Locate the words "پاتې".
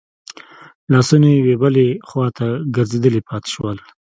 3.27-3.49